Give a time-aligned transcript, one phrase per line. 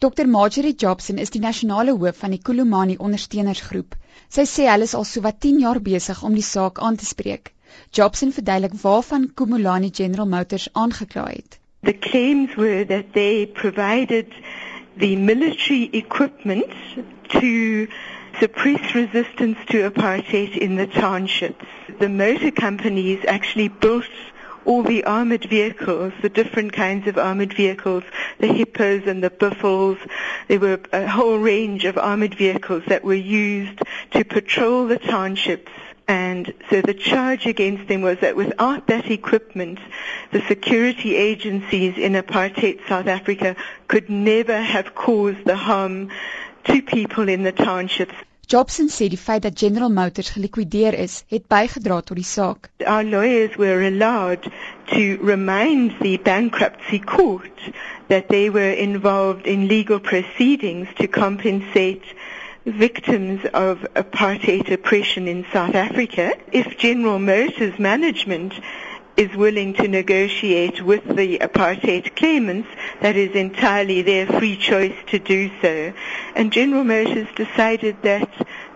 [0.00, 3.96] Dr Marjorie Jobson is die nasionale hoof van die Kulumani ondersteunersgroep.
[4.32, 7.50] Sy sê hulle is al sowat 10 jaar besig om die saak aan te spreek.
[7.98, 11.58] Jobson verduidelik waarvan Kulumani General Motors aangekla het.
[11.84, 14.32] The claims were that they provided
[15.04, 16.72] the military equipment
[17.36, 17.52] to
[18.40, 21.68] suppress resistance to apartheid in the townships.
[21.98, 24.08] The motor companies actually built
[24.64, 28.04] all the armored vehicles, the different kinds of armored vehicles,
[28.38, 29.98] the hippos and the buffles.
[30.48, 33.80] There were a whole range of armored vehicles that were used
[34.12, 35.72] to patrol the townships.
[36.08, 39.78] And so the charge against them was that without that equipment,
[40.32, 43.54] the security agencies in apartheid South Africa
[43.86, 46.10] could never have caused the harm
[46.64, 48.14] to people in the townships.
[48.50, 52.66] Jobson sê die feit dat General Motors gelikwideer is, het bygedra tot die saak.
[52.82, 54.48] Our lawyers were allowed
[54.90, 57.70] to remind the bankruptcy court
[58.08, 62.02] that they were involved in legal proceedings to compensate
[62.64, 66.34] victims of apartheid oppression in South Africa.
[66.50, 68.54] If General Motors management
[69.16, 72.68] is willing to negotiate with the apartheid claimants,
[73.02, 75.92] that is entirely their free choice to do so.
[76.34, 78.30] And General Motors decided that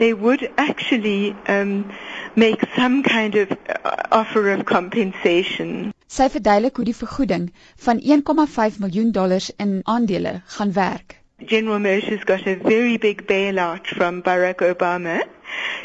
[0.00, 1.92] they would actually um,
[2.34, 5.92] make some kind of uh, offer of compensation.
[6.10, 7.50] Sy verduidelik hoe die vergoeding
[7.86, 11.18] van 1,5 miljoen dollars in aandele gaan werk.
[11.38, 15.20] General Motors got a very big bailout from Barack Obama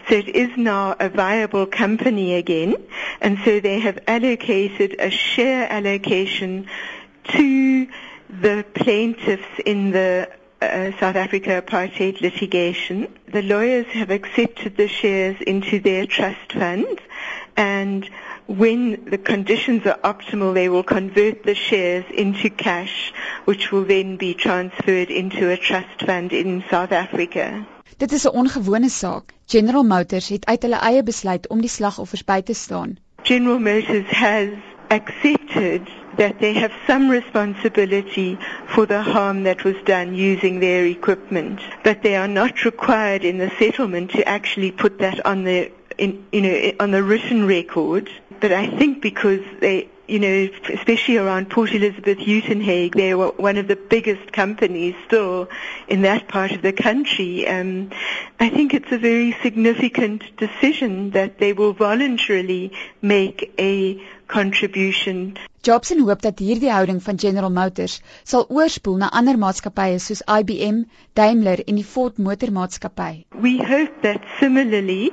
[0.08, 2.76] So it is now a viable company again,
[3.22, 6.68] and so they have allocated a share allocation
[7.30, 7.88] to
[8.30, 10.30] the plaintiffs in the
[10.62, 13.08] uh, South Africa apartheid litigation.
[13.36, 17.02] The lawyers have accepted the shares into their trust fund,
[17.58, 18.10] and
[18.48, 23.12] when the conditions are optimal, they will convert the shares into cash,
[23.44, 27.68] which will then be transferred into a trust fund in South Africa.
[27.98, 29.34] Dit is 'n ongewone saak.
[29.46, 32.98] General Motors het uit hulle eie besluit om die slagoffers by te staan.
[33.24, 34.48] General Motors has
[34.90, 38.38] accepted that they have some responsibility
[38.74, 43.38] for the harm that was done using their equipment, but they are not required in
[43.38, 48.10] the settlement to actually put that on the in, you know on the written record.
[48.40, 53.58] But I think because they you know, especially around Port Elizabeth, Uitenhage, they were one
[53.58, 55.50] of the biggest companies still
[55.88, 57.48] in that part of the country.
[57.48, 57.90] Um,
[58.40, 65.38] I think it's a very significant decision that they will voluntarily make a contribution.
[65.62, 70.84] Jobson hoop dat hierdie houding van General Motors sal oorspoel na ander maatskappye soos IBM,
[71.14, 73.26] Daimler en die Ford motormaatskappy.
[73.42, 75.12] We hope that similarly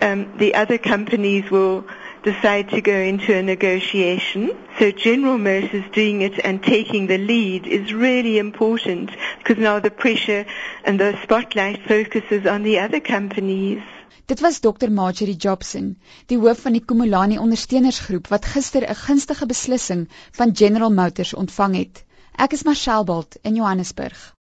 [0.00, 1.84] um, the other companies will
[2.22, 4.56] decide to go into a negotiation.
[4.78, 9.90] So General Motors doing it and taking the lead is really important because now the
[9.90, 10.44] pressure
[10.84, 13.82] and the spotlight focuses on the other companies.
[14.26, 15.96] Dit was Dr Marjorie Jobson,
[16.26, 20.08] die hoof van die Kumulani ondersteunersgroep wat gister 'n gunstige beslissing
[20.40, 22.04] van General Motors ontvang het.
[22.36, 24.34] Ek is Marshall Bolt in Johannesburg.